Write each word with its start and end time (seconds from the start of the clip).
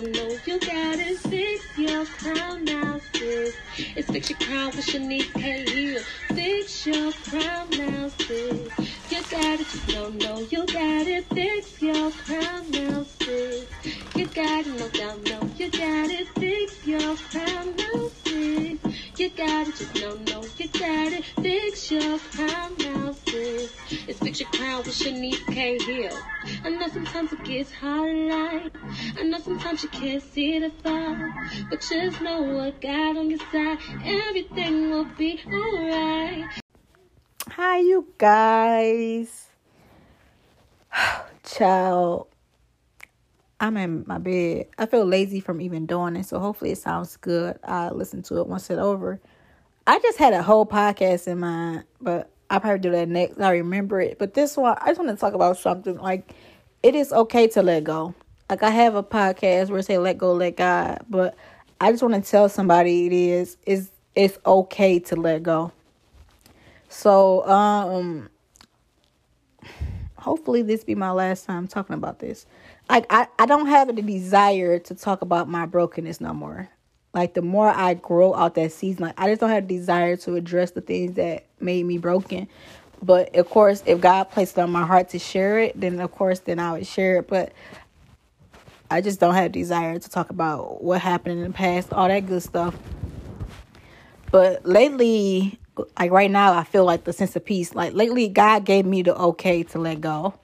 don't 0.00 0.46
you 0.46 0.58
got 0.60 0.98
it. 0.98 1.18
Fix 1.18 1.76
your 1.76 2.06
crown 2.06 2.64
now, 2.64 2.98
sis. 3.14 3.54
It's 3.76 4.10
fix 4.10 4.30
your 4.30 4.38
crown 4.38 4.72
with 4.74 4.86
Shanice 4.86 5.32
K. 5.34 5.64
Hill. 5.70 6.02
Fix 6.34 6.86
your 6.86 7.12
crown 7.12 7.68
now, 7.70 8.08
sis. 8.08 8.72
You 9.10 9.24
got 9.30 9.60
it, 9.60 9.68
just 9.68 9.86
don't 9.88 10.16
know 10.16 10.38
you 10.50 10.64
got 10.66 11.06
it. 11.06 11.26
Fix 11.34 11.82
your 11.82 12.12
crown 12.12 12.70
now, 12.70 13.04
sis. 13.04 13.68
You 14.14 14.26
got 14.28 14.66
it, 14.66 14.74
no 14.74 14.88
doubt, 14.88 15.20
no, 15.28 15.50
you 15.56 15.70
got 15.70 16.10
it. 16.10 16.28
Fix 16.38 16.86
your 16.86 17.16
crown 17.16 17.76
now, 17.76 18.08
sis. 18.24 18.78
You 19.18 19.30
got 19.36 19.68
it, 19.68 19.76
just 19.76 19.94
don't 19.94 20.26
know 20.28 20.42
you 20.56 20.68
got 20.70 21.12
it. 21.12 21.24
Fix 21.42 21.90
your 21.90 22.18
crown 22.18 22.74
now, 22.78 23.12
sis. 23.28 23.70
It's 24.08 24.18
fix 24.20 24.40
your 24.40 24.48
crown 24.50 24.78
with 24.78 24.94
Shanice 24.94 25.44
K. 25.52 25.78
Hill. 25.84 26.18
I 26.62 26.68
know 26.70 26.88
sometimes 26.88 27.32
it 27.32 27.42
gets 27.44 27.72
hard 27.72 28.10
in 28.10 28.28
life. 28.28 28.72
I 29.18 29.22
know 29.22 29.38
sometimes 29.38 29.82
you 29.82 29.88
can't 29.88 30.22
see 30.22 30.58
the 30.58 30.70
far. 30.82 31.32
But 31.70 31.80
just 31.80 32.20
know 32.20 32.42
what 32.42 32.80
God 32.80 33.16
on 33.16 33.30
your 33.30 33.38
side. 33.50 33.78
Everything 34.04 34.90
will 34.90 35.06
be 35.16 35.40
alright. 35.46 36.60
Hi, 37.48 37.78
you 37.78 38.06
guys. 38.18 39.48
Child, 41.44 42.26
I'm 43.58 43.76
in 43.76 44.04
my 44.06 44.18
bed. 44.18 44.66
I 44.78 44.86
feel 44.86 45.04
lazy 45.04 45.40
from 45.40 45.60
even 45.60 45.86
doing 45.86 46.16
it, 46.16 46.26
so 46.26 46.38
hopefully 46.38 46.72
it 46.72 46.78
sounds 46.78 47.16
good. 47.16 47.58
I 47.64 47.90
listen 47.90 48.22
to 48.24 48.38
it 48.38 48.46
once 48.46 48.68
it's 48.70 48.78
over. 48.78 49.18
I 49.86 49.98
just 49.98 50.18
had 50.18 50.34
a 50.34 50.42
whole 50.42 50.66
podcast 50.66 51.26
in 51.26 51.40
mind, 51.40 51.84
but 52.00 52.30
I'll 52.50 52.60
probably 52.60 52.80
do 52.80 52.90
that 52.90 53.08
next. 53.08 53.40
I 53.40 53.52
remember 53.52 54.00
it. 54.00 54.18
But 54.18 54.34
this 54.34 54.56
one, 54.56 54.76
I 54.80 54.88
just 54.88 54.98
want 54.98 55.10
to 55.10 55.16
talk 55.16 55.34
about 55.34 55.56
something 55.56 55.96
like 55.96 56.34
it 56.82 56.96
is 56.96 57.12
okay 57.12 57.46
to 57.48 57.62
let 57.62 57.84
go. 57.84 58.14
Like 58.50 58.64
I 58.64 58.70
have 58.70 58.96
a 58.96 59.02
podcast 59.04 59.68
where 59.68 59.78
I 59.78 59.82
say 59.82 59.98
let 59.98 60.18
go, 60.18 60.32
let 60.32 60.56
God, 60.56 60.98
but 61.08 61.36
I 61.80 61.92
just 61.92 62.02
want 62.02 62.22
to 62.22 62.28
tell 62.28 62.48
somebody 62.48 63.06
it 63.06 63.12
is 63.12 63.56
is 63.64 63.90
it's 64.16 64.38
okay 64.44 64.98
to 64.98 65.16
let 65.16 65.44
go. 65.44 65.70
So, 66.88 67.46
um 67.46 68.28
hopefully 70.16 70.62
this 70.62 70.84
be 70.84 70.94
my 70.94 71.12
last 71.12 71.46
time 71.46 71.66
talking 71.68 71.94
about 71.94 72.18
this. 72.18 72.46
Like 72.88 73.06
I, 73.10 73.28
I 73.38 73.46
don't 73.46 73.66
have 73.66 73.94
the 73.94 74.02
desire 74.02 74.78
to 74.80 74.94
talk 74.94 75.22
about 75.22 75.48
my 75.48 75.64
brokenness 75.66 76.20
no 76.20 76.34
more. 76.34 76.68
Like 77.12 77.34
the 77.34 77.42
more 77.42 77.68
I 77.68 77.94
grow 77.94 78.34
out 78.34 78.54
that 78.54 78.72
season, 78.72 79.06
like 79.06 79.20
I 79.20 79.28
just 79.28 79.40
don't 79.40 79.50
have 79.50 79.66
desire 79.66 80.16
to 80.18 80.36
address 80.36 80.72
the 80.72 80.80
things 80.80 81.14
that 81.14 81.46
made 81.60 81.84
me 81.84 81.98
broken. 81.98 82.48
But 83.02 83.34
of 83.34 83.48
course, 83.48 83.82
if 83.86 84.00
God 84.00 84.24
placed 84.24 84.58
it 84.58 84.60
on 84.60 84.70
my 84.70 84.84
heart 84.86 85.08
to 85.10 85.18
share 85.18 85.58
it, 85.58 85.80
then 85.80 86.00
of 86.00 86.12
course, 86.12 86.40
then 86.40 86.58
I 86.58 86.72
would 86.72 86.86
share 86.86 87.16
it. 87.16 87.28
But 87.28 87.52
I 88.90 89.00
just 89.00 89.20
don't 89.20 89.34
have 89.34 89.52
desire 89.52 89.98
to 89.98 90.10
talk 90.10 90.30
about 90.30 90.82
what 90.82 91.00
happened 91.00 91.38
in 91.38 91.44
the 91.44 91.54
past, 91.54 91.92
all 91.92 92.08
that 92.08 92.26
good 92.26 92.42
stuff. 92.42 92.76
But 94.30 94.64
lately, 94.66 95.58
like 95.98 96.10
right 96.10 96.30
now, 96.30 96.52
I 96.52 96.64
feel 96.64 96.84
like 96.84 97.04
the 97.04 97.12
sense 97.12 97.34
of 97.36 97.44
peace. 97.44 97.74
Like 97.74 97.94
lately, 97.94 98.28
God 98.28 98.64
gave 98.64 98.84
me 98.84 99.02
the 99.02 99.16
okay 99.16 99.62
to 99.64 99.78
let 99.78 100.00
go. 100.00 100.34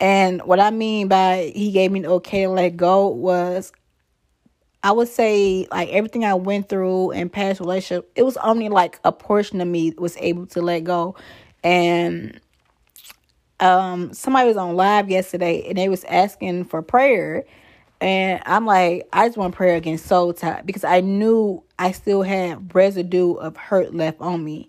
And 0.00 0.42
what 0.42 0.58
I 0.58 0.70
mean 0.70 1.08
by 1.08 1.52
He 1.54 1.70
gave 1.70 1.92
me 1.92 2.00
the 2.00 2.08
okay 2.08 2.42
to 2.42 2.50
let 2.50 2.76
go 2.76 3.08
was, 3.08 3.72
I 4.84 4.90
would 4.92 5.08
say, 5.08 5.66
like 5.70 5.90
everything 5.90 6.24
I 6.24 6.34
went 6.34 6.68
through 6.68 7.12
in 7.12 7.28
past 7.28 7.60
relationship, 7.60 8.10
it 8.16 8.24
was 8.24 8.36
only 8.38 8.68
like 8.68 8.98
a 9.04 9.12
portion 9.12 9.60
of 9.60 9.68
me 9.68 9.92
was 9.96 10.16
able 10.16 10.46
to 10.46 10.60
let 10.60 10.80
go. 10.80 11.14
And 11.62 12.40
um, 13.60 14.12
somebody 14.12 14.48
was 14.48 14.56
on 14.56 14.74
live 14.74 15.08
yesterday, 15.08 15.64
and 15.68 15.78
they 15.78 15.88
was 15.88 16.02
asking 16.04 16.64
for 16.64 16.82
prayer. 16.82 17.44
And 18.00 18.42
I'm 18.44 18.66
like, 18.66 19.06
I 19.12 19.28
just 19.28 19.38
want 19.38 19.54
prayer 19.54 19.76
against 19.76 20.06
soul 20.06 20.32
tie 20.32 20.62
because 20.62 20.82
I 20.82 21.00
knew 21.00 21.62
I 21.78 21.92
still 21.92 22.22
had 22.22 22.74
residue 22.74 23.34
of 23.34 23.56
hurt 23.56 23.94
left 23.94 24.20
on 24.20 24.44
me. 24.44 24.68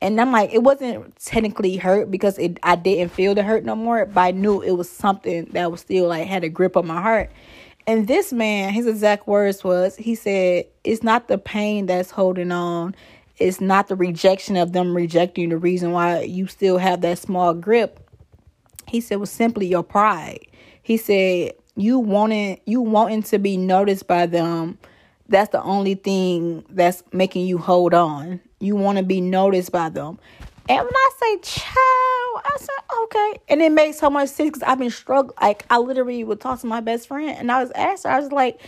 And 0.00 0.20
I'm 0.20 0.30
like, 0.30 0.54
it 0.54 0.62
wasn't 0.62 1.16
technically 1.16 1.76
hurt 1.76 2.08
because 2.08 2.38
it 2.38 2.60
I 2.62 2.76
didn't 2.76 3.10
feel 3.10 3.34
the 3.34 3.42
hurt 3.42 3.64
no 3.64 3.74
more, 3.74 4.06
but 4.06 4.20
I 4.20 4.30
knew 4.30 4.60
it 4.60 4.70
was 4.72 4.88
something 4.88 5.46
that 5.54 5.72
was 5.72 5.80
still 5.80 6.06
like 6.06 6.28
had 6.28 6.44
a 6.44 6.48
grip 6.48 6.76
on 6.76 6.86
my 6.86 7.02
heart. 7.02 7.32
And 7.88 8.06
this 8.06 8.34
man, 8.34 8.74
his 8.74 8.86
exact 8.86 9.26
words 9.26 9.64
was, 9.64 9.96
he 9.96 10.14
said, 10.14 10.66
it's 10.84 11.02
not 11.02 11.26
the 11.26 11.38
pain 11.38 11.86
that's 11.86 12.10
holding 12.10 12.52
on. 12.52 12.94
It's 13.38 13.62
not 13.62 13.88
the 13.88 13.96
rejection 13.96 14.58
of 14.58 14.74
them 14.74 14.94
rejecting 14.94 15.48
the 15.48 15.56
reason 15.56 15.92
why 15.92 16.20
you 16.20 16.48
still 16.48 16.76
have 16.76 17.00
that 17.00 17.16
small 17.16 17.54
grip. 17.54 17.98
He 18.86 19.00
said 19.00 19.20
was 19.20 19.30
simply 19.30 19.68
your 19.68 19.82
pride. 19.82 20.40
He 20.82 20.98
said 20.98 21.52
you 21.76 21.98
wanting 21.98 22.60
you 22.66 22.82
wanting 22.82 23.22
to 23.22 23.38
be 23.38 23.56
noticed 23.56 24.06
by 24.06 24.26
them 24.26 24.76
that's 25.30 25.50
the 25.50 25.62
only 25.62 25.94
thing 25.94 26.66
that's 26.68 27.02
making 27.12 27.46
you 27.46 27.56
hold 27.56 27.94
on 27.94 28.40
you 28.58 28.74
want 28.74 28.98
to 28.98 29.04
be 29.04 29.20
noticed 29.20 29.70
by 29.70 29.88
them 29.88 30.18
and 30.68 30.78
when 30.78 30.94
i 30.94 31.10
say 31.18 31.38
child 31.38 32.42
i 32.44 32.56
said 32.58 33.02
okay 33.02 33.40
and 33.48 33.62
it 33.62 33.72
makes 33.72 33.98
so 33.98 34.10
much 34.10 34.28
sense 34.28 34.50
because 34.50 34.62
i've 34.62 34.78
been 34.78 34.90
struggling 34.90 35.36
like 35.40 35.64
i 35.70 35.78
literally 35.78 36.22
would 36.24 36.40
talk 36.40 36.60
to 36.60 36.66
my 36.66 36.80
best 36.80 37.08
friend 37.08 37.36
and 37.38 37.50
i 37.50 37.60
was 37.62 37.70
asking 37.72 38.10
i 38.10 38.20
was 38.20 38.30
like 38.32 38.60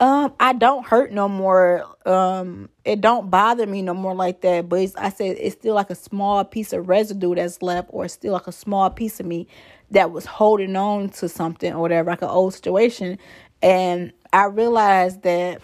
um 0.00 0.32
i 0.40 0.52
don't 0.52 0.86
hurt 0.86 1.12
no 1.12 1.28
more 1.28 1.84
um 2.06 2.68
it 2.84 3.00
don't 3.00 3.30
bother 3.30 3.66
me 3.66 3.82
no 3.82 3.94
more 3.94 4.14
like 4.14 4.40
that 4.40 4.68
but 4.68 4.78
i 4.96 5.10
said 5.10 5.36
it's 5.38 5.54
still 5.54 5.74
like 5.74 5.90
a 5.90 5.94
small 5.94 6.44
piece 6.44 6.72
of 6.72 6.88
residue 6.88 7.34
that's 7.34 7.62
left 7.62 7.88
or 7.92 8.08
still 8.08 8.32
like 8.32 8.46
a 8.46 8.52
small 8.52 8.90
piece 8.90 9.20
of 9.20 9.26
me 9.26 9.46
that 9.92 10.10
was 10.10 10.26
holding 10.26 10.74
on 10.74 11.10
to 11.10 11.28
something 11.28 11.72
or 11.72 11.80
whatever, 11.80 12.10
like 12.10 12.22
an 12.22 12.28
old 12.28 12.54
situation. 12.54 13.18
And 13.62 14.12
I 14.32 14.46
realized 14.46 15.22
that 15.22 15.60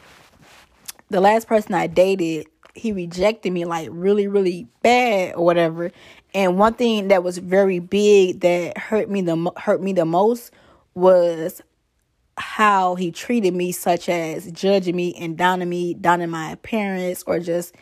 the 1.08 1.20
last 1.20 1.48
person 1.48 1.74
I 1.74 1.86
dated, 1.86 2.46
he 2.78 2.92
rejected 2.92 3.52
me 3.52 3.64
like 3.64 3.88
really, 3.90 4.26
really 4.26 4.68
bad 4.82 5.34
or 5.34 5.44
whatever. 5.44 5.90
And 6.34 6.58
one 6.58 6.74
thing 6.74 7.08
that 7.08 7.22
was 7.22 7.38
very 7.38 7.78
big 7.78 8.40
that 8.40 8.78
hurt 8.78 9.10
me 9.10 9.20
the 9.22 9.52
hurt 9.56 9.82
me 9.82 9.92
the 9.92 10.04
most 10.04 10.52
was 10.94 11.62
how 12.36 12.94
he 12.94 13.10
treated 13.10 13.54
me, 13.54 13.72
such 13.72 14.08
as 14.08 14.50
judging 14.52 14.96
me 14.96 15.14
and 15.14 15.36
downing 15.36 15.68
me, 15.68 15.94
downing 15.94 16.30
my 16.30 16.50
appearance, 16.50 17.24
or 17.26 17.40
just 17.40 17.74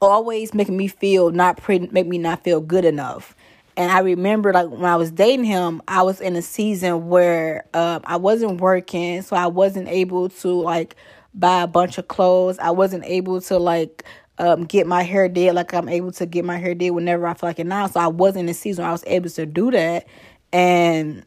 always 0.00 0.54
making 0.54 0.76
me 0.76 0.88
feel 0.88 1.30
not 1.30 1.56
pretty, 1.56 1.88
make 1.88 2.06
me 2.06 2.18
not 2.18 2.44
feel 2.44 2.60
good 2.60 2.84
enough. 2.84 3.34
And 3.76 3.92
I 3.92 4.00
remember 4.00 4.52
like 4.52 4.68
when 4.70 4.84
I 4.84 4.96
was 4.96 5.10
dating 5.10 5.44
him, 5.44 5.82
I 5.86 6.02
was 6.02 6.20
in 6.20 6.34
a 6.36 6.42
season 6.42 7.08
where 7.08 7.64
um, 7.74 8.02
I 8.04 8.16
wasn't 8.16 8.60
working, 8.60 9.22
so 9.22 9.36
I 9.36 9.46
wasn't 9.46 9.88
able 9.88 10.28
to 10.28 10.48
like 10.48 10.96
buy 11.34 11.62
a 11.62 11.66
bunch 11.66 11.98
of 11.98 12.08
clothes. 12.08 12.58
I 12.58 12.70
wasn't 12.70 13.04
able 13.04 13.40
to 13.42 13.58
like 13.58 14.04
um, 14.38 14.64
get 14.64 14.86
my 14.86 15.02
hair 15.02 15.28
did 15.28 15.54
like 15.54 15.72
I'm 15.74 15.88
able 15.88 16.12
to 16.12 16.26
get 16.26 16.44
my 16.44 16.56
hair 16.56 16.74
did 16.74 16.90
whenever 16.90 17.26
I 17.26 17.34
feel 17.34 17.48
like 17.48 17.58
it 17.58 17.66
now. 17.66 17.86
So 17.86 18.00
I 18.00 18.08
wasn't 18.08 18.44
in 18.44 18.48
a 18.50 18.54
season 18.54 18.84
I 18.84 18.92
was 18.92 19.04
able 19.06 19.30
to 19.30 19.46
do 19.46 19.70
that. 19.70 20.06
And 20.52 21.24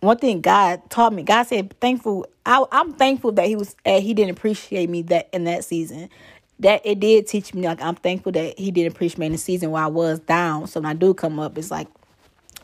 one 0.00 0.18
thing 0.18 0.40
God 0.40 0.88
taught 0.90 1.12
me, 1.12 1.22
God 1.22 1.44
said, 1.44 1.78
thankful. 1.80 2.26
I, 2.46 2.64
I'm 2.72 2.94
thankful 2.94 3.32
that 3.32 3.46
He 3.46 3.56
was 3.56 3.76
uh, 3.84 4.00
He 4.00 4.14
didn't 4.14 4.32
appreciate 4.32 4.88
me 4.88 5.02
that 5.02 5.28
in 5.32 5.44
that 5.44 5.64
season 5.64 6.08
that 6.60 6.82
it 6.84 7.00
did 7.00 7.26
teach 7.26 7.54
me 7.54 7.62
like 7.62 7.80
I'm 7.80 7.94
thankful 7.94 8.32
that 8.32 8.58
he 8.58 8.70
didn't 8.70 8.92
appreciate 8.92 9.18
me 9.18 9.26
in 9.26 9.32
the 9.32 9.38
season 9.38 9.70
where 9.70 9.82
I 9.82 9.86
was 9.86 10.20
down. 10.20 10.66
So 10.66 10.80
when 10.80 10.90
I 10.90 10.92
do 10.92 11.14
come 11.14 11.38
up, 11.38 11.56
it's 11.56 11.70
like 11.70 11.88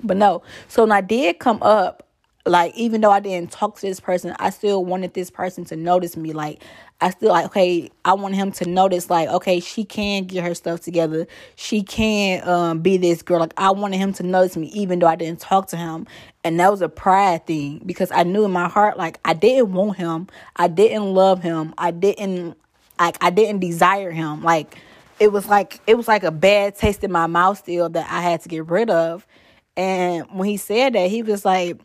but 0.02 0.16
no. 0.16 0.42
So 0.68 0.82
when 0.82 0.92
I 0.92 1.00
did 1.00 1.38
come 1.38 1.62
up, 1.62 2.05
like 2.46 2.74
even 2.76 3.00
though 3.00 3.10
I 3.10 3.20
didn't 3.20 3.50
talk 3.50 3.76
to 3.76 3.86
this 3.86 4.00
person, 4.00 4.34
I 4.38 4.50
still 4.50 4.84
wanted 4.84 5.14
this 5.14 5.30
person 5.30 5.64
to 5.66 5.76
notice 5.76 6.16
me. 6.16 6.32
Like 6.32 6.62
I 7.00 7.10
still 7.10 7.30
like 7.30 7.46
okay, 7.46 7.90
I 8.04 8.14
want 8.14 8.34
him 8.34 8.52
to 8.52 8.68
notice 8.68 9.10
like 9.10 9.28
okay, 9.28 9.60
she 9.60 9.84
can 9.84 10.24
get 10.24 10.44
her 10.44 10.54
stuff 10.54 10.80
together. 10.80 11.26
She 11.56 11.82
can 11.82 12.46
um 12.48 12.80
be 12.80 12.96
this 12.96 13.22
girl. 13.22 13.40
Like 13.40 13.54
I 13.56 13.70
wanted 13.70 13.98
him 13.98 14.12
to 14.14 14.22
notice 14.22 14.56
me 14.56 14.68
even 14.68 14.98
though 14.98 15.06
I 15.06 15.16
didn't 15.16 15.40
talk 15.40 15.68
to 15.68 15.76
him. 15.76 16.06
And 16.44 16.60
that 16.60 16.70
was 16.70 16.82
a 16.82 16.88
pride 16.88 17.46
thing 17.46 17.82
because 17.84 18.12
I 18.12 18.22
knew 18.22 18.44
in 18.44 18.52
my 18.52 18.68
heart 18.68 18.96
like 18.96 19.18
I 19.24 19.34
didn't 19.34 19.72
want 19.72 19.96
him. 19.96 20.28
I 20.54 20.68
didn't 20.68 21.12
love 21.14 21.42
him. 21.42 21.74
I 21.76 21.90
didn't 21.90 22.56
like 22.98 23.22
I 23.22 23.30
didn't 23.30 23.60
desire 23.60 24.12
him. 24.12 24.42
Like 24.42 24.78
it 25.18 25.32
was 25.32 25.48
like 25.48 25.80
it 25.86 25.96
was 25.96 26.06
like 26.06 26.22
a 26.22 26.30
bad 26.30 26.76
taste 26.76 27.02
in 27.02 27.10
my 27.10 27.26
mouth 27.26 27.58
still 27.58 27.88
that 27.88 28.10
I 28.10 28.20
had 28.20 28.42
to 28.42 28.48
get 28.48 28.66
rid 28.66 28.90
of. 28.90 29.26
And 29.76 30.26
when 30.32 30.48
he 30.48 30.56
said 30.56 30.94
that, 30.94 31.10
he 31.10 31.22
was 31.22 31.44
like, 31.44 31.78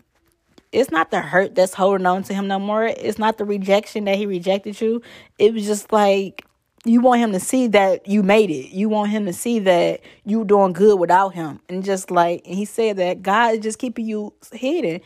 it's 0.71 0.91
not 0.91 1.11
the 1.11 1.21
hurt 1.21 1.55
that's 1.55 1.73
holding 1.73 2.05
on 2.05 2.23
to 2.23 2.33
him 2.33 2.47
no 2.47 2.59
more. 2.59 2.85
It's 2.85 3.19
not 3.19 3.37
the 3.37 3.45
rejection 3.45 4.05
that 4.05 4.15
he 4.15 4.25
rejected 4.25 4.79
you. 4.79 5.01
It 5.37 5.53
was 5.53 5.65
just 5.65 5.91
like 5.91 6.45
you 6.85 7.01
want 7.01 7.21
him 7.21 7.31
to 7.33 7.39
see 7.39 7.67
that 7.67 8.07
you 8.07 8.23
made 8.23 8.49
it. 8.49 8.73
You 8.73 8.89
want 8.89 9.11
him 9.11 9.25
to 9.25 9.33
see 9.33 9.59
that 9.59 10.01
you 10.25 10.43
doing 10.45 10.73
good 10.73 10.99
without 10.99 11.33
him. 11.33 11.59
And 11.69 11.83
just 11.83 12.09
like 12.09 12.41
and 12.45 12.55
he 12.55 12.65
said 12.65 12.97
that 12.97 13.21
God 13.21 13.55
is 13.55 13.59
just 13.59 13.79
keeping 13.79 14.05
you 14.05 14.33
hidden. 14.51 15.01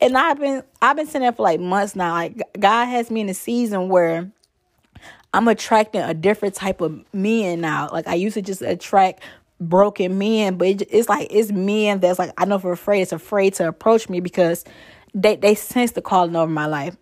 And 0.00 0.18
I've 0.18 0.38
been 0.38 0.62
I've 0.82 0.96
been 0.96 1.06
saying 1.06 1.24
that 1.24 1.36
for 1.36 1.42
like 1.42 1.60
months 1.60 1.94
now. 1.94 2.12
Like 2.12 2.42
God 2.58 2.86
has 2.86 3.10
me 3.10 3.20
in 3.20 3.28
a 3.28 3.34
season 3.34 3.88
where 3.88 4.30
I'm 5.32 5.48
attracting 5.48 6.02
a 6.02 6.14
different 6.14 6.54
type 6.54 6.80
of 6.80 7.04
men 7.12 7.60
now. 7.60 7.88
Like 7.92 8.06
I 8.06 8.14
used 8.14 8.34
to 8.34 8.42
just 8.42 8.62
attract 8.62 9.22
broken 9.60 10.18
men, 10.18 10.58
but 10.58 10.66
it's 10.66 11.08
like 11.08 11.28
it's 11.30 11.52
men 11.52 12.00
that's 12.00 12.18
like 12.18 12.32
I 12.36 12.44
know 12.44 12.58
for 12.58 12.72
afraid 12.72 13.02
it's 13.02 13.12
afraid 13.12 13.54
to 13.54 13.68
approach 13.68 14.08
me 14.08 14.20
because 14.20 14.64
they 15.14 15.36
they 15.36 15.54
sense 15.54 15.92
the 15.92 16.02
calling 16.02 16.36
over 16.36 16.50
my 16.50 16.66
life. 16.66 16.96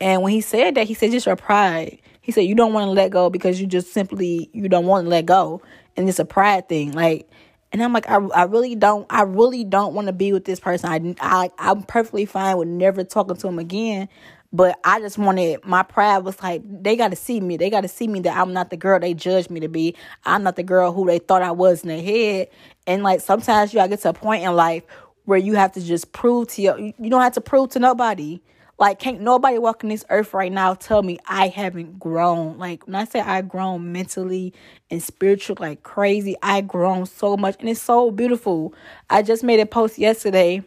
And 0.00 0.22
when 0.22 0.32
he 0.32 0.40
said 0.40 0.74
that, 0.76 0.86
he 0.86 0.94
said 0.94 1.10
just 1.10 1.26
your 1.26 1.36
pride. 1.36 1.98
He 2.20 2.32
said 2.32 2.42
you 2.42 2.54
don't 2.54 2.72
want 2.72 2.86
to 2.86 2.90
let 2.90 3.10
go 3.10 3.30
because 3.30 3.60
you 3.60 3.66
just 3.66 3.92
simply 3.92 4.48
you 4.52 4.68
don't 4.68 4.86
want 4.86 5.04
to 5.04 5.10
let 5.10 5.26
go, 5.26 5.62
and 5.96 6.08
it's 6.08 6.18
a 6.18 6.24
pride 6.24 6.68
thing. 6.68 6.92
Like, 6.92 7.28
and 7.72 7.82
I'm 7.82 7.92
like, 7.92 8.08
I, 8.08 8.16
I 8.16 8.44
really 8.44 8.74
don't, 8.74 9.06
I 9.10 9.22
really 9.22 9.64
don't 9.64 9.94
want 9.94 10.06
to 10.06 10.12
be 10.12 10.32
with 10.32 10.44
this 10.44 10.60
person. 10.60 10.90
I, 10.90 11.14
I, 11.20 11.50
I'm 11.58 11.82
perfectly 11.82 12.26
fine 12.26 12.58
with 12.58 12.68
never 12.68 13.02
talking 13.02 13.36
to 13.36 13.48
him 13.48 13.58
again. 13.58 14.08
But 14.54 14.78
I 14.84 15.00
just 15.00 15.16
wanted 15.16 15.64
my 15.64 15.82
pride 15.82 16.18
was 16.18 16.42
like 16.42 16.62
they 16.66 16.94
got 16.94 17.08
to 17.08 17.16
see 17.16 17.40
me. 17.40 17.56
They 17.56 17.70
got 17.70 17.80
to 17.80 17.88
see 17.88 18.06
me 18.06 18.20
that 18.20 18.36
I'm 18.36 18.52
not 18.52 18.68
the 18.68 18.76
girl 18.76 19.00
they 19.00 19.14
judged 19.14 19.50
me 19.50 19.60
to 19.60 19.68
be. 19.68 19.96
I'm 20.26 20.42
not 20.42 20.56
the 20.56 20.62
girl 20.62 20.92
who 20.92 21.06
they 21.06 21.18
thought 21.18 21.40
I 21.40 21.52
was 21.52 21.82
in 21.82 21.88
their 21.88 22.02
head. 22.02 22.48
And 22.86 23.02
like 23.02 23.22
sometimes 23.22 23.72
you 23.72 23.78
gotta 23.78 23.88
get 23.88 24.00
to 24.00 24.10
a 24.10 24.12
point 24.12 24.44
in 24.44 24.54
life 24.54 24.82
where 25.24 25.38
you 25.38 25.54
have 25.54 25.72
to 25.72 25.80
just 25.80 26.12
prove 26.12 26.48
to 26.48 26.62
you. 26.62 26.92
You 26.98 27.10
don't 27.10 27.22
have 27.22 27.34
to 27.34 27.40
prove 27.40 27.70
to 27.70 27.78
nobody. 27.78 28.40
Like 28.78 28.98
can't 28.98 29.20
nobody 29.20 29.58
walking 29.58 29.90
this 29.90 30.04
earth 30.10 30.34
right 30.34 30.50
now 30.50 30.74
tell 30.74 31.02
me 31.02 31.18
I 31.26 31.48
haven't 31.48 32.00
grown. 32.00 32.58
Like 32.58 32.86
when 32.86 32.96
I 32.96 33.04
say 33.04 33.20
I've 33.20 33.48
grown 33.48 33.92
mentally 33.92 34.52
and 34.90 35.02
spiritual 35.02 35.56
like 35.60 35.82
crazy, 35.82 36.36
I 36.42 36.62
grown 36.62 37.06
so 37.06 37.36
much 37.36 37.56
and 37.60 37.68
it's 37.68 37.82
so 37.82 38.10
beautiful. 38.10 38.74
I 39.08 39.22
just 39.22 39.44
made 39.44 39.60
a 39.60 39.66
post 39.66 39.98
yesterday 39.98 40.62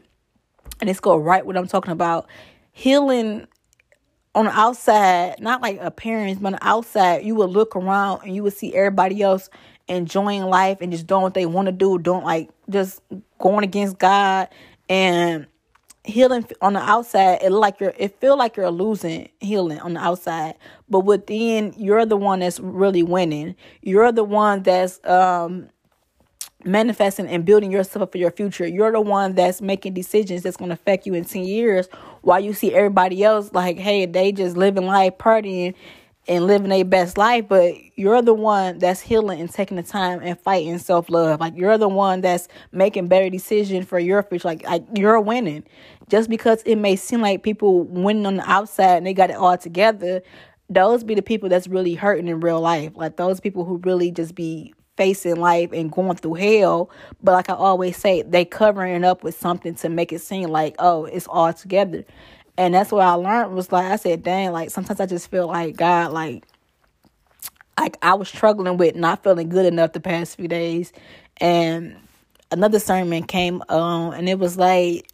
and 0.80 0.90
it's 0.90 1.00
go 1.00 1.18
right 1.18 1.46
what 1.46 1.58
I'm 1.58 1.68
talking 1.68 1.92
about. 1.92 2.28
Healing 2.72 3.48
on 4.34 4.46
the 4.46 4.52
outside, 4.52 5.40
not 5.40 5.62
like 5.62 5.80
appearance, 5.82 6.40
but 6.40 6.48
on 6.48 6.54
the 6.54 6.68
outside, 6.68 7.24
you 7.24 7.36
would 7.36 7.50
look 7.50 7.76
around 7.76 8.22
and 8.24 8.36
you 8.36 8.44
would 8.44 8.54
see 8.54 8.74
everybody 8.76 9.22
else 9.22 9.50
enjoying 9.88 10.44
life 10.44 10.80
and 10.82 10.92
just 10.92 11.08
doing 11.08 11.22
what 11.22 11.34
they 11.34 11.46
want 11.46 11.68
to 11.68 11.72
do, 11.72 11.98
don't 11.98 12.26
like 12.26 12.50
just 12.70 13.02
going 13.40 13.64
against 13.64 13.98
God 13.98 14.50
and 14.90 15.48
healing 16.04 16.46
on 16.62 16.74
the 16.74 16.80
outside. 16.80 17.40
It 17.42 17.52
like 17.52 17.80
you're, 17.80 17.94
it 17.98 18.20
feel 18.20 18.38
like 18.38 18.58
you're 18.58 18.72
losing 18.72 19.30
healing 19.40 19.80
on 19.80 19.94
the 19.96 20.00
outside, 20.00 20.56
but 20.90 21.02
within, 21.02 21.74
you're 21.78 22.06
the 22.06 22.18
one 22.18 22.40
that's 22.40 22.60
really 22.60 23.04
winning. 23.04 23.56
You're 23.82 24.12
the 24.12 24.24
one 24.24 24.64
that's 24.64 25.04
um 25.06 25.70
manifesting 26.64 27.28
and 27.28 27.46
building 27.46 27.72
yourself 27.72 28.04
up 28.04 28.12
for 28.12 28.18
your 28.18 28.32
future. 28.32 28.66
You're 28.66 28.92
the 28.92 29.02
one 29.02 29.36
that's 29.36 29.62
making 29.62 29.94
decisions 29.94 30.42
that's 30.42 30.58
going 30.58 30.70
to 30.70 30.74
affect 30.74 31.06
you 31.06 31.14
in 31.14 31.24
10 31.24 31.44
years 31.44 31.88
while 32.22 32.40
you 32.40 32.54
see 32.54 32.74
everybody 32.74 33.24
else 33.24 33.52
like, 33.54 33.78
hey, 33.78 34.08
they 34.08 34.32
just 34.32 34.58
living 34.58 34.88
life, 34.88 35.18
partying 35.20 35.76
and 36.28 36.48
living 36.48 36.70
their 36.70 36.86
best 36.86 37.18
life, 37.18 37.48
but 37.48 37.76
you're 37.96 38.22
the 38.22 38.34
one 38.34 38.80
that's 38.80 39.02
healing 39.02 39.40
and 39.40 39.52
taking 39.52 39.78
the 39.78 39.84
time 39.84 40.20
and 40.24 40.40
fighting 40.40 40.78
self 40.80 41.10
love. 41.10 41.40
Like 41.40 41.56
you're 41.56 41.78
the 41.78 41.88
one 41.88 42.22
that's 42.22 42.48
making 42.72 43.08
better 43.08 43.30
decisions 43.30 43.86
for 43.86 44.00
your 44.00 44.24
future. 44.24 44.48
Like, 44.48 44.64
like 44.64 44.86
you're 44.96 45.20
winning. 45.20 45.64
Just 46.10 46.30
because 46.30 46.62
it 46.64 46.76
may 46.76 46.96
seem 46.96 47.22
like 47.22 47.44
people 47.44 47.84
winning 47.84 48.26
on 48.26 48.38
the 48.38 48.50
outside 48.50 48.98
and 48.98 49.08
they 49.08 49.14
got 49.14 49.30
it 49.30 49.36
all 49.36 49.58
together, 49.58 50.22
those 50.70 51.04
be 51.04 51.16
the 51.16 51.22
people 51.22 51.50
that's 51.50 51.68
really 51.68 51.96
hurting 51.96 52.28
in 52.28 52.40
real 52.40 52.62
life. 52.62 52.92
Like 52.96 53.18
those 53.18 53.40
people 53.40 53.66
who 53.66 53.78
really 53.78 54.12
just 54.12 54.36
be 54.36 54.74
facing 54.98 55.36
life 55.36 55.72
and 55.74 55.92
going 55.92 56.16
through 56.18 56.36
hell. 56.36 56.90
But 57.22 57.34
like 57.34 57.50
I 57.50 57.54
always 57.54 57.98
say, 57.98 58.22
they 58.24 58.46
covering 58.46 58.96
it 58.96 59.04
up 59.04 59.24
with 59.24 59.38
something 59.38 59.76
to 59.76 59.90
make 59.90 60.14
it 60.14 60.22
seem 60.22 60.50
like, 60.50 60.76
oh, 60.80 61.06
it's 61.06 61.28
all 61.28 61.54
together. 61.54 62.04
And 62.58 62.74
that's 62.74 62.92
what 62.92 63.06
I 63.06 63.14
learned 63.14 63.54
was 63.54 63.72
like 63.72 63.86
I 63.86 63.96
said, 63.98 64.24
dang, 64.24 64.52
like 64.52 64.70
sometimes 64.70 65.00
I 65.00 65.06
just 65.06 65.30
feel 65.30 65.48
like 65.48 65.76
God, 65.76 66.12
like 66.12 66.46
like 67.78 67.98
I 68.02 68.14
was 68.14 68.30
struggling 68.30 68.78
with 68.78 68.96
not 68.96 69.24
feeling 69.24 69.50
good 69.50 69.66
enough 69.66 69.94
the 69.94 70.00
past 70.00 70.38
few 70.38 70.48
days. 70.48 70.94
And 71.38 71.98
another 72.52 72.80
sermon 72.80 73.24
came 73.24 73.62
on 73.70 74.14
and 74.14 74.30
it 74.30 74.40
was 74.40 74.58
like 74.58 75.12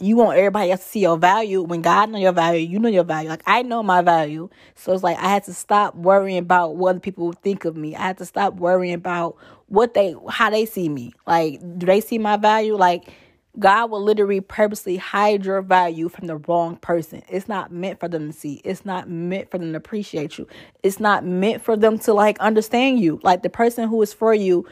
you 0.00 0.16
want 0.16 0.38
everybody 0.38 0.70
else 0.70 0.82
to 0.82 0.88
see 0.88 1.00
your 1.00 1.18
value 1.18 1.60
when 1.60 1.82
God 1.82 2.10
know 2.10 2.18
your 2.18 2.32
value, 2.32 2.66
you 2.66 2.78
know 2.78 2.88
your 2.88 3.04
value. 3.04 3.28
Like 3.28 3.42
I 3.46 3.62
know 3.62 3.82
my 3.82 4.00
value. 4.00 4.48
So 4.76 4.92
it's 4.92 5.02
like 5.02 5.18
I 5.18 5.28
had 5.28 5.44
to 5.44 5.54
stop 5.54 5.94
worrying 5.96 6.38
about 6.38 6.76
what 6.76 6.90
other 6.90 7.00
people 7.00 7.32
think 7.32 7.64
of 7.64 7.76
me. 7.76 7.96
I 7.96 8.02
had 8.02 8.18
to 8.18 8.24
stop 8.24 8.54
worrying 8.54 8.94
about 8.94 9.36
what 9.66 9.94
they 9.94 10.14
how 10.30 10.50
they 10.50 10.66
see 10.66 10.88
me. 10.88 11.12
Like 11.26 11.60
do 11.78 11.86
they 11.86 12.00
see 12.00 12.18
my 12.18 12.36
value? 12.36 12.76
Like 12.76 13.12
God 13.58 13.90
will 13.90 14.02
literally 14.02 14.40
purposely 14.40 14.96
hide 14.96 15.44
your 15.44 15.62
value 15.62 16.08
from 16.08 16.26
the 16.26 16.36
wrong 16.36 16.76
person. 16.76 17.22
It's 17.28 17.48
not 17.48 17.72
meant 17.72 18.00
for 18.00 18.08
them 18.08 18.30
to 18.30 18.38
see. 18.38 18.60
It's 18.64 18.84
not 18.84 19.08
meant 19.08 19.50
for 19.50 19.58
them 19.58 19.72
to 19.72 19.78
appreciate 19.78 20.38
you. 20.38 20.46
It's 20.82 21.00
not 21.00 21.24
meant 21.24 21.62
for 21.62 21.76
them 21.76 21.98
to 22.00 22.14
like 22.14 22.38
understand 22.38 23.00
you. 23.00 23.20
Like 23.22 23.42
the 23.42 23.50
person 23.50 23.88
who 23.88 24.00
is 24.02 24.12
for 24.12 24.34
you 24.34 24.66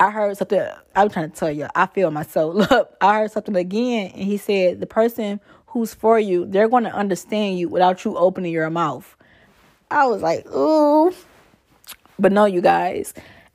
I 0.00 0.10
heard 0.10 0.34
something. 0.38 0.66
I'm 0.96 1.10
trying 1.10 1.30
to 1.30 1.36
tell 1.36 1.50
you. 1.50 1.68
I 1.74 1.84
feel 1.84 2.10
myself. 2.10 2.54
Look, 2.70 2.96
I 3.02 3.18
heard 3.18 3.32
something 3.32 3.54
again, 3.54 4.10
and 4.14 4.24
he 4.24 4.38
said 4.38 4.80
the 4.80 4.86
person 4.86 5.40
who's 5.66 5.92
for 5.92 6.18
you, 6.18 6.46
they're 6.46 6.70
going 6.70 6.84
to 6.84 6.92
understand 6.92 7.58
you 7.58 7.68
without 7.68 8.02
you 8.04 8.16
opening 8.16 8.50
your 8.50 8.70
mouth. 8.70 9.14
I 9.90 10.06
was 10.06 10.22
like, 10.22 10.46
ooh, 10.46 11.12
but 12.18 12.32
no, 12.32 12.46
you 12.46 12.62
guys. 12.62 13.12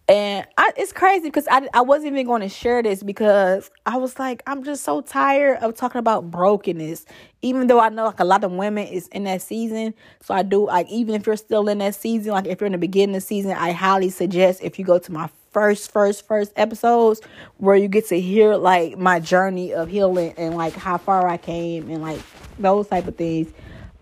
And 0.08 0.46
I, 0.56 0.72
it's 0.78 0.94
crazy 0.94 1.24
because 1.24 1.48
I, 1.50 1.68
I 1.74 1.82
wasn't 1.82 2.14
even 2.14 2.28
going 2.28 2.42
to 2.42 2.50
share 2.50 2.84
this 2.84 3.02
because 3.02 3.72
I 3.88 3.98
was 3.98 4.20
like, 4.20 4.44
I'm 4.46 4.64
just 4.64 4.84
so 4.84 5.02
tired 5.02 5.58
of 5.64 5.76
talking 5.76 5.98
about 5.98 6.30
brokenness. 6.30 7.06
Even 7.42 7.66
though 7.66 7.80
I 7.80 7.90
know 7.90 8.06
like 8.06 8.20
a 8.20 8.24
lot 8.26 8.44
of 8.44 8.52
women 8.52 8.88
is 8.88 9.08
in 9.08 9.24
that 9.24 9.42
season. 9.42 9.96
So 10.22 10.36
I 10.36 10.44
do 10.44 10.68
like, 10.68 10.88
even 10.90 11.16
if 11.16 11.26
you're 11.26 11.36
still 11.36 11.68
in 11.70 11.80
that 11.80 11.96
season, 11.96 12.34
like 12.34 12.46
if 12.46 12.62
you're 12.62 12.68
in 12.68 12.74
the 12.74 12.78
beginning 12.78 13.16
of 13.16 13.24
the 13.24 13.28
season, 13.28 13.52
I 13.52 13.72
highly 13.72 14.12
suggest 14.12 14.62
if 14.64 14.78
you 14.78 14.86
go 14.86 15.00
to 15.00 15.12
my 15.12 15.28
first, 15.50 15.92
first, 15.92 16.28
first 16.28 16.52
episodes 16.56 17.22
where 17.58 17.76
you 17.76 17.88
get 17.88 18.08
to 18.10 18.20
hear 18.20 18.56
like 18.56 19.00
my 19.00 19.20
journey 19.20 19.74
of 19.74 19.90
healing 19.90 20.36
and 20.38 20.56
like 20.56 20.74
how 20.74 20.98
far 20.98 21.28
I 21.28 21.38
came 21.38 21.90
and 21.90 22.04
like 22.04 22.20
those 22.60 22.88
type 22.88 23.08
of 23.08 23.16
things. 23.16 23.52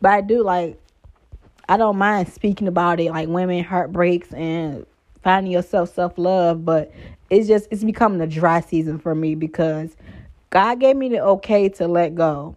But 0.02 0.12
I 0.12 0.22
do 0.22 0.44
like 0.44 0.78
I 1.70 1.78
don't 1.78 1.98
mind 1.98 2.28
speaking 2.28 2.68
about 2.68 3.00
it, 3.00 3.10
like 3.12 3.30
women 3.30 3.64
heartbreaks 3.64 4.34
and 4.34 4.86
finding 5.24 5.52
yourself 5.52 5.94
self 5.94 6.18
love, 6.18 6.66
but 6.66 6.92
it's 7.30 7.48
just 7.48 7.68
it's 7.72 7.84
becoming 7.84 8.22
a 8.22 8.28
dry 8.28 8.62
season 8.62 9.00
for 9.00 9.16
me 9.16 9.36
because 9.36 9.96
God 10.50 10.80
gave 10.80 10.96
me 10.96 11.10
the 11.10 11.20
okay 11.22 11.70
to 11.70 11.88
let 11.88 12.16
go. 12.16 12.56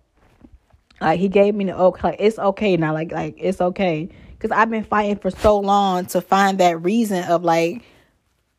Like 1.01 1.21
he 1.21 1.29
gave 1.29 1.55
me 1.55 1.65
the 1.65 1.77
okay, 1.77 2.09
like 2.09 2.17
it's 2.19 2.39
okay 2.39 2.77
now, 2.77 2.93
like 2.93 3.13
like 3.13 3.37
it's 3.39 3.61
okay. 3.61 4.09
Cause 4.39 4.51
I've 4.51 4.71
been 4.71 4.85
fighting 4.85 5.17
for 5.17 5.31
so 5.31 5.59
long 5.59 6.05
to 6.07 6.21
find 6.21 6.59
that 6.59 6.83
reason 6.83 7.25
of 7.25 7.43
like 7.43 7.83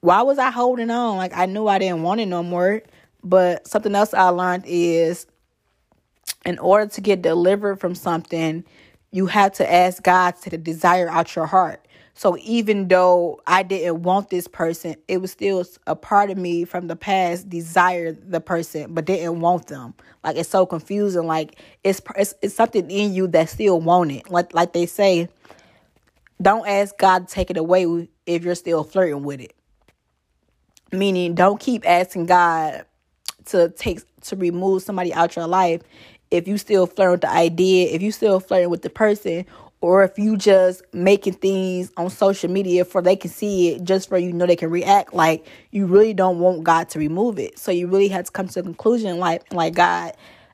why 0.02 0.22
was 0.22 0.38
I 0.38 0.52
holding 0.52 0.90
on? 0.90 1.18
Like 1.18 1.36
I 1.36 1.46
knew 1.46 1.68
I 1.68 1.80
didn't 1.80 2.04
want 2.04 2.22
it 2.22 2.28
no 2.28 2.44
more. 2.44 2.82
But 3.24 3.68
something 3.68 3.94
else 3.94 4.14
I 4.14 4.30
learned 4.30 4.64
is 4.66 5.28
in 6.46 6.60
order 6.60 6.88
to 6.88 7.02
get 7.02 7.22
delivered 7.22 7.80
from 7.80 7.94
something, 7.94 8.64
you 9.12 9.26
have 9.26 9.54
to 9.54 9.72
ask 9.72 10.02
God 10.02 10.36
to 10.44 10.58
desire 10.58 11.10
out 11.10 11.36
your 11.36 11.46
heart. 11.46 11.86
So 12.18 12.36
even 12.42 12.88
though 12.88 13.40
I 13.46 13.62
didn't 13.62 14.02
want 14.02 14.32
this 14.32 14.48
person, 14.48 14.96
it 15.08 15.22
was 15.22 15.32
still 15.32 15.64
a 15.86 15.96
part 15.96 16.32
of 16.32 16.38
me 16.38 16.66
from 16.66 16.88
the 16.88 16.96
past 16.96 17.48
desired 17.48 18.32
the 18.32 18.42
person 18.42 18.96
but 18.96 19.06
didn't 19.06 19.40
want 19.40 19.68
them. 19.68 19.94
Like 20.24 20.36
it's 20.36 20.50
so 20.50 20.66
confusing. 20.66 21.28
Like 21.28 21.60
it's 21.84 22.02
it's, 22.16 22.34
it's 22.42 22.56
something 22.56 22.90
in 22.90 23.14
you 23.14 23.28
that 23.28 23.50
still 23.50 23.80
want 23.80 24.12
it. 24.12 24.32
Like 24.32 24.56
like 24.56 24.74
they 24.74 24.88
say, 24.88 25.30
don't 26.42 26.68
ask 26.68 26.98
God 26.98 27.28
to 27.28 27.34
take 27.34 27.52
it 27.52 27.58
away 27.58 28.10
if 28.26 28.44
you're 28.44 28.56
still 28.56 28.84
flirting 28.84 29.22
with 29.22 29.40
it. 29.40 29.54
Meaning, 30.92 31.36
don't 31.36 31.60
keep 31.60 31.88
asking 31.88 32.26
God 32.26 32.84
to 33.46 33.70
take 33.70 34.00
to 34.22 34.36
remove 34.36 34.82
somebody 34.82 35.14
out 35.14 35.36
your 35.36 35.46
life 35.46 35.84
if 36.32 36.48
you 36.48 36.58
still 36.58 36.88
flirting 36.88 37.12
with 37.12 37.22
the 37.22 37.30
idea, 37.30 37.90
if 37.90 38.02
you 38.02 38.12
still 38.12 38.40
flirting 38.40 38.70
with 38.70 38.82
the 38.82 38.90
person, 38.90 39.46
or 39.82 40.04
if 40.04 40.18
you 40.18 40.38
just 40.38 40.82
making 40.94 41.34
things 41.34 41.92
on 41.98 42.10
social 42.10 42.50
media 42.50 42.84
for 42.84 43.02
they 43.02 43.16
can 43.16 43.30
see 43.30 43.70
it 43.70 43.84
just 43.84 44.10
for 44.10 44.18
you 44.18 44.34
know 44.34 44.46
they 44.46 44.56
can 44.56 44.70
react 44.70 45.14
like 45.14 45.46
you 45.72 45.86
really 45.86 46.14
don't 46.14 46.40
want 46.40 46.64
God 46.64 46.90
to 46.90 47.00
remove 47.00 47.38
it. 47.40 47.60
So 47.60 47.72
you 47.72 47.88
really 47.88 48.08
have 48.10 48.26
to 48.26 48.32
come 48.32 48.48
to 48.50 48.60
a 48.60 48.64
conclusion 48.64 49.20
like 49.20 49.54
like 49.54 49.76
God, 49.76 50.14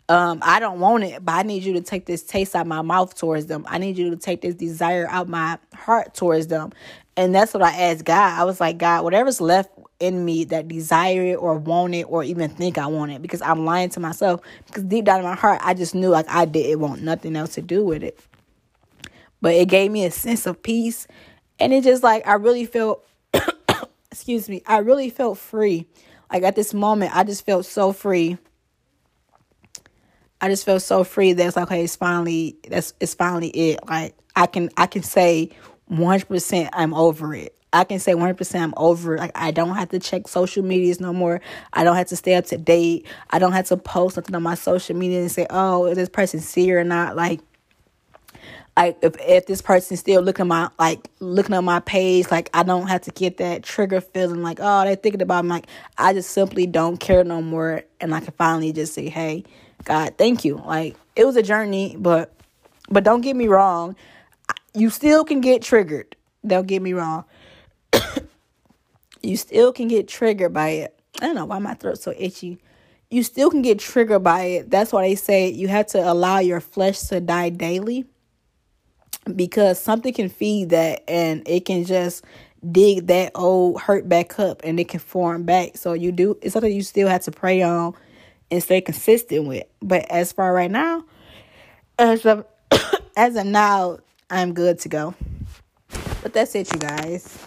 um, 0.09 0.39
I 0.41 0.59
don't 0.59 0.79
want 0.79 1.05
it, 1.05 1.23
but 1.23 1.33
I 1.33 1.43
need 1.43 1.63
you 1.63 1.73
to 1.73 1.81
take 1.81 2.05
this 2.05 2.23
taste 2.23 2.55
out 2.55 2.67
my 2.67 2.81
mouth 2.81 3.15
towards 3.15 3.45
them. 3.45 3.65
I 3.67 3.77
need 3.77 3.97
you 3.97 4.09
to 4.09 4.17
take 4.17 4.41
this 4.41 4.55
desire 4.55 5.07
out 5.09 5.29
my 5.29 5.57
heart 5.73 6.13
towards 6.13 6.47
them. 6.47 6.71
And 7.15 7.33
that's 7.33 7.53
what 7.53 7.63
I 7.63 7.71
asked 7.71 8.05
God. 8.05 8.39
I 8.39 8.43
was 8.43 8.59
like, 8.59 8.77
God, 8.79 9.03
whatever's 9.03 9.39
left 9.39 9.69
in 9.99 10.25
me 10.25 10.43
that 10.45 10.67
desire 10.67 11.23
it 11.23 11.35
or 11.35 11.55
want 11.55 11.93
it 11.93 12.03
or 12.03 12.23
even 12.23 12.49
think 12.49 12.77
I 12.77 12.87
want 12.87 13.11
it 13.11 13.21
because 13.21 13.41
I'm 13.41 13.65
lying 13.65 13.89
to 13.91 13.99
myself. 13.99 14.41
Because 14.65 14.83
deep 14.83 15.05
down 15.05 15.19
in 15.19 15.25
my 15.25 15.35
heart, 15.35 15.61
I 15.63 15.75
just 15.75 15.95
knew 15.95 16.09
like 16.09 16.25
I 16.27 16.45
didn't 16.45 16.79
want 16.79 17.03
nothing 17.03 17.35
else 17.35 17.53
to 17.53 17.61
do 17.61 17.85
with 17.85 18.03
it. 18.03 18.19
But 19.43 19.55
it 19.55 19.67
gave 19.67 19.91
me 19.91 20.05
a 20.05 20.11
sense 20.11 20.45
of 20.45 20.63
peace. 20.63 21.05
And 21.59 21.73
it 21.73 21.83
just 21.83 22.01
like, 22.01 22.25
I 22.25 22.35
really 22.35 22.65
felt, 22.65 23.05
excuse 24.09 24.47
me, 24.47 24.63
I 24.65 24.77
really 24.77 25.09
felt 25.09 25.37
free. 25.37 25.85
Like 26.31 26.43
at 26.43 26.55
this 26.55 26.73
moment, 26.73 27.13
I 27.13 27.25
just 27.25 27.45
felt 27.45 27.65
so 27.65 27.91
free. 27.91 28.37
I 30.39 30.47
just 30.47 30.63
felt 30.65 30.81
so 30.81 31.03
free 31.03 31.33
that 31.33 31.45
it's 31.45 31.57
like, 31.57 31.67
okay, 31.67 31.83
it's 31.83 31.97
finally, 31.97 32.55
that's, 32.69 32.93
it's 33.01 33.15
finally 33.15 33.49
it. 33.49 33.85
Like 33.85 34.15
I 34.33 34.45
can, 34.45 34.69
I 34.77 34.87
can 34.87 35.03
say 35.03 35.49
100% 35.91 36.69
I'm 36.71 36.93
over 36.93 37.35
it. 37.35 37.53
I 37.73 37.83
can 37.83 37.99
say 37.99 38.13
100% 38.13 38.61
I'm 38.61 38.73
over. 38.77 39.15
it. 39.15 39.19
Like 39.19 39.31
I 39.35 39.51
don't 39.51 39.75
have 39.75 39.89
to 39.89 39.99
check 39.99 40.29
social 40.29 40.63
medias 40.63 41.01
no 41.01 41.11
more. 41.11 41.41
I 41.73 41.83
don't 41.83 41.97
have 41.97 42.07
to 42.07 42.15
stay 42.15 42.35
up 42.35 42.45
to 42.45 42.57
date. 42.57 43.07
I 43.29 43.39
don't 43.39 43.51
have 43.51 43.67
to 43.67 43.75
post 43.75 44.15
something 44.15 44.35
on 44.35 44.43
my 44.43 44.55
social 44.55 44.95
media 44.95 45.19
and 45.19 45.31
say, 45.31 45.47
"Oh, 45.49 45.87
is 45.87 45.97
this 45.97 46.07
person 46.07 46.39
see 46.39 46.71
or 46.71 46.83
not?" 46.83 47.15
Like 47.15 47.41
like 48.75 48.97
if 49.01 49.15
if 49.19 49.45
this 49.45 49.61
person's 49.61 49.99
still 49.99 50.21
looking 50.21 50.43
at 50.43 50.47
my 50.47 50.69
like 50.79 51.07
looking 51.19 51.55
at 51.55 51.63
my 51.63 51.79
page, 51.79 52.31
like 52.31 52.49
I 52.53 52.63
don't 52.63 52.87
have 52.87 53.01
to 53.01 53.11
get 53.11 53.37
that 53.37 53.63
trigger 53.63 54.01
feeling 54.01 54.41
like 54.41 54.59
oh 54.61 54.83
they're 54.83 54.95
thinking 54.95 55.21
about 55.21 55.45
me. 55.45 55.51
Like 55.51 55.67
I 55.97 56.13
just 56.13 56.31
simply 56.31 56.65
don't 56.65 56.97
care 56.97 57.23
no 57.23 57.41
more, 57.41 57.83
and 58.01 58.15
I 58.15 58.19
can 58.19 58.33
finally 58.33 58.71
just 58.73 58.93
say, 58.93 59.09
hey, 59.09 59.43
God, 59.83 60.15
thank 60.17 60.43
you. 60.43 60.57
Like 60.57 60.95
it 61.15 61.25
was 61.25 61.35
a 61.35 61.43
journey, 61.43 61.95
but 61.99 62.33
but 62.89 63.03
don't 63.03 63.21
get 63.21 63.35
me 63.35 63.47
wrong, 63.47 63.95
you 64.73 64.89
still 64.89 65.23
can 65.23 65.39
get 65.39 65.61
triggered. 65.61 66.15
Don't 66.45 66.67
get 66.67 66.81
me 66.81 66.93
wrong. 66.93 67.25
you 69.21 69.37
still 69.37 69.71
can 69.71 69.87
get 69.87 70.07
triggered 70.07 70.53
by 70.53 70.69
it. 70.69 70.99
I 71.21 71.27
don't 71.27 71.35
know 71.35 71.45
why 71.45 71.59
my 71.59 71.75
throat's 71.75 72.01
so 72.01 72.13
itchy. 72.17 72.57
You 73.11 73.21
still 73.21 73.51
can 73.51 73.61
get 73.61 73.77
triggered 73.77 74.23
by 74.23 74.41
it. 74.41 74.71
That's 74.71 74.91
why 74.91 75.07
they 75.07 75.13
say 75.13 75.49
you 75.49 75.67
have 75.67 75.85
to 75.87 75.99
allow 75.99 76.39
your 76.39 76.59
flesh 76.59 76.99
to 77.01 77.21
die 77.21 77.49
daily 77.49 78.07
because 79.35 79.79
something 79.79 80.13
can 80.13 80.29
feed 80.29 80.69
that 80.69 81.03
and 81.07 81.47
it 81.47 81.65
can 81.65 81.85
just 81.85 82.23
dig 82.71 83.07
that 83.07 83.31
old 83.35 83.81
hurt 83.81 84.07
back 84.07 84.39
up 84.39 84.61
and 84.63 84.79
it 84.79 84.87
can 84.87 84.99
form 84.99 85.43
back. 85.43 85.77
So 85.77 85.93
you 85.93 86.11
do 86.11 86.37
it's 86.41 86.53
something 86.53 86.71
you 86.71 86.83
still 86.83 87.07
have 87.07 87.23
to 87.23 87.31
pray 87.31 87.61
on 87.61 87.93
and 88.51 88.61
stay 88.61 88.81
consistent 88.81 89.47
with. 89.47 89.65
But 89.81 90.09
as 90.09 90.31
far 90.31 90.53
right 90.53 90.71
now, 90.71 91.05
as 91.97 92.25
of 92.25 92.45
as 93.17 93.35
of 93.35 93.45
now, 93.45 93.99
I'm 94.29 94.53
good 94.53 94.79
to 94.79 94.89
go. 94.89 95.15
But 96.21 96.33
that's 96.33 96.55
it, 96.55 96.71
you 96.73 96.79
guys. 96.79 97.37